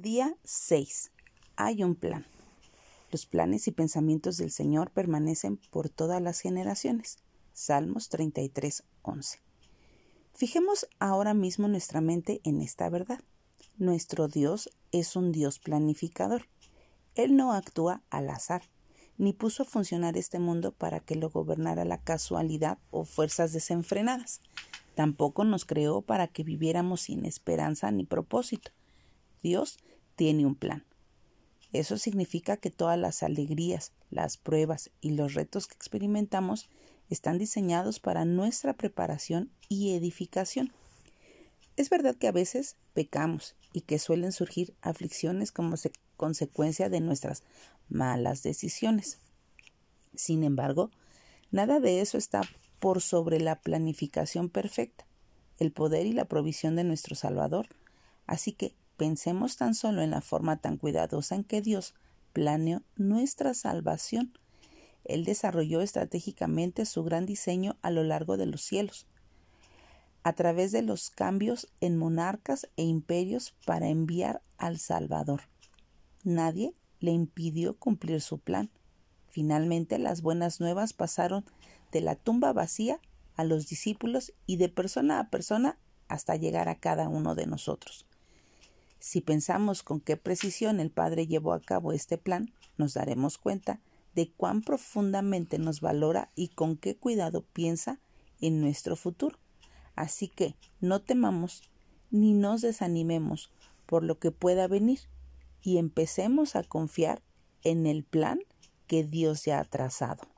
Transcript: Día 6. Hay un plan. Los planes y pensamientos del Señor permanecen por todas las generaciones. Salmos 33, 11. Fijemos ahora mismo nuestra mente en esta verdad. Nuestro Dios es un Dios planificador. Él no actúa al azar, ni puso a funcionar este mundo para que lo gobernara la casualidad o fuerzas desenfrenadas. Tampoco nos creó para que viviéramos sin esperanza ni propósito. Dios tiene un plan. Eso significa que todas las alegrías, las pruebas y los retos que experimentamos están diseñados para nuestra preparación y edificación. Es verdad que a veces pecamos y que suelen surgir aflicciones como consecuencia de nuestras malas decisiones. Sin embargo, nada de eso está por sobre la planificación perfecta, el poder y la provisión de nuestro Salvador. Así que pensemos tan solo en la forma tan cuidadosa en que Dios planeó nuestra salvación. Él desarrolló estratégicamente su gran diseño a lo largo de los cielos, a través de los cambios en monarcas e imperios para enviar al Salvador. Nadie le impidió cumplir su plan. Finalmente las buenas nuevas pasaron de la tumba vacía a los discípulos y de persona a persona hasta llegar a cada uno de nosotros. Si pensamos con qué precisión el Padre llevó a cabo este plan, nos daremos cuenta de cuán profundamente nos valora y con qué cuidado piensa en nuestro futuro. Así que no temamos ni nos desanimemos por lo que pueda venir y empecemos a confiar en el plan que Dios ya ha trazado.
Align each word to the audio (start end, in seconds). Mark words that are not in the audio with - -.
Día 0.00 0.34
6. 0.44 1.12
Hay 1.56 1.84
un 1.84 1.94
plan. 1.94 2.24
Los 3.12 3.26
planes 3.26 3.68
y 3.68 3.70
pensamientos 3.70 4.38
del 4.38 4.50
Señor 4.50 4.90
permanecen 4.92 5.58
por 5.58 5.90
todas 5.90 6.22
las 6.22 6.40
generaciones. 6.40 7.18
Salmos 7.52 8.08
33, 8.08 8.82
11. 9.02 9.40
Fijemos 10.32 10.88
ahora 11.00 11.34
mismo 11.34 11.68
nuestra 11.68 12.00
mente 12.00 12.40
en 12.44 12.62
esta 12.62 12.88
verdad. 12.88 13.20
Nuestro 13.76 14.26
Dios 14.26 14.70
es 14.90 15.16
un 15.16 15.32
Dios 15.32 15.58
planificador. 15.58 16.48
Él 17.14 17.36
no 17.36 17.52
actúa 17.52 18.02
al 18.08 18.30
azar, 18.30 18.62
ni 19.18 19.34
puso 19.34 19.64
a 19.64 19.66
funcionar 19.66 20.16
este 20.16 20.38
mundo 20.38 20.72
para 20.72 21.00
que 21.00 21.14
lo 21.14 21.28
gobernara 21.28 21.84
la 21.84 22.00
casualidad 22.00 22.78
o 22.90 23.04
fuerzas 23.04 23.52
desenfrenadas. 23.52 24.40
Tampoco 24.94 25.44
nos 25.44 25.66
creó 25.66 26.00
para 26.00 26.26
que 26.26 26.42
viviéramos 26.42 27.02
sin 27.02 27.26
esperanza 27.26 27.90
ni 27.90 28.04
propósito. 28.04 28.70
Dios 29.42 29.78
tiene 30.16 30.46
un 30.46 30.54
plan. 30.54 30.84
Eso 31.72 31.98
significa 31.98 32.56
que 32.56 32.70
todas 32.70 32.98
las 32.98 33.22
alegrías, 33.22 33.92
las 34.10 34.36
pruebas 34.36 34.90
y 35.00 35.10
los 35.10 35.34
retos 35.34 35.66
que 35.66 35.74
experimentamos 35.74 36.68
están 37.08 37.38
diseñados 37.38 38.00
para 38.00 38.24
nuestra 38.24 38.74
preparación 38.74 39.50
y 39.68 39.94
edificación. 39.94 40.72
Es 41.76 41.90
verdad 41.90 42.16
que 42.16 42.28
a 42.28 42.32
veces 42.32 42.76
pecamos 42.92 43.54
y 43.72 43.82
que 43.82 43.98
suelen 43.98 44.32
surgir 44.32 44.74
aflicciones 44.82 45.52
como 45.52 45.76
consecuencia 46.16 46.88
de 46.88 47.00
nuestras 47.00 47.42
malas 47.88 48.42
decisiones. 48.42 49.18
Sin 50.14 50.44
embargo, 50.44 50.90
nada 51.50 51.80
de 51.80 52.00
eso 52.00 52.18
está 52.18 52.42
por 52.80 53.00
sobre 53.00 53.40
la 53.40 53.60
planificación 53.60 54.48
perfecta, 54.48 55.06
el 55.58 55.72
poder 55.72 56.06
y 56.06 56.12
la 56.12 56.24
provisión 56.24 56.76
de 56.76 56.84
nuestro 56.84 57.14
Salvador. 57.14 57.68
Así 58.26 58.52
que 58.52 58.74
pensemos 59.00 59.56
tan 59.56 59.74
solo 59.74 60.02
en 60.02 60.10
la 60.10 60.20
forma 60.20 60.58
tan 60.58 60.76
cuidadosa 60.76 61.34
en 61.34 61.42
que 61.42 61.62
Dios 61.62 61.94
planeó 62.34 62.82
nuestra 62.96 63.54
salvación. 63.54 64.38
Él 65.04 65.24
desarrolló 65.24 65.80
estratégicamente 65.80 66.84
su 66.84 67.02
gran 67.02 67.24
diseño 67.24 67.78
a 67.80 67.90
lo 67.90 68.04
largo 68.04 68.36
de 68.36 68.44
los 68.44 68.60
cielos, 68.60 69.06
a 70.22 70.34
través 70.34 70.70
de 70.70 70.82
los 70.82 71.08
cambios 71.08 71.66
en 71.80 71.96
monarcas 71.96 72.68
e 72.76 72.82
imperios 72.82 73.54
para 73.64 73.88
enviar 73.88 74.42
al 74.58 74.78
Salvador. 74.78 75.44
Nadie 76.22 76.74
le 76.98 77.12
impidió 77.12 77.78
cumplir 77.78 78.20
su 78.20 78.38
plan. 78.38 78.68
Finalmente 79.30 79.98
las 79.98 80.20
buenas 80.20 80.60
nuevas 80.60 80.92
pasaron 80.92 81.46
de 81.90 82.02
la 82.02 82.16
tumba 82.16 82.52
vacía 82.52 83.00
a 83.34 83.44
los 83.44 83.66
discípulos 83.66 84.34
y 84.44 84.58
de 84.58 84.68
persona 84.68 85.20
a 85.20 85.30
persona 85.30 85.78
hasta 86.08 86.36
llegar 86.36 86.68
a 86.68 86.74
cada 86.74 87.08
uno 87.08 87.34
de 87.34 87.46
nosotros. 87.46 88.04
Si 89.00 89.22
pensamos 89.22 89.82
con 89.82 90.00
qué 90.00 90.16
precisión 90.16 90.78
el 90.78 90.90
Padre 90.90 91.26
llevó 91.26 91.54
a 91.54 91.60
cabo 91.60 91.92
este 91.92 92.18
plan, 92.18 92.52
nos 92.76 92.94
daremos 92.94 93.38
cuenta 93.38 93.80
de 94.14 94.30
cuán 94.30 94.62
profundamente 94.62 95.58
nos 95.58 95.80
valora 95.80 96.30
y 96.34 96.48
con 96.48 96.76
qué 96.76 96.96
cuidado 96.96 97.44
piensa 97.52 97.98
en 98.40 98.60
nuestro 98.60 98.96
futuro. 98.96 99.38
Así 99.96 100.28
que 100.28 100.54
no 100.80 101.00
temamos 101.00 101.62
ni 102.10 102.34
nos 102.34 102.60
desanimemos 102.60 103.50
por 103.86 104.04
lo 104.04 104.18
que 104.18 104.30
pueda 104.30 104.68
venir 104.68 105.00
y 105.62 105.78
empecemos 105.78 106.54
a 106.54 106.62
confiar 106.62 107.22
en 107.62 107.86
el 107.86 108.04
plan 108.04 108.40
que 108.86 109.04
Dios 109.04 109.44
ya 109.44 109.60
ha 109.60 109.64
trazado. 109.64 110.28